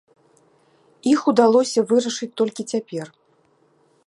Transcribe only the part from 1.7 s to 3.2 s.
вырашыць толькі цяпер.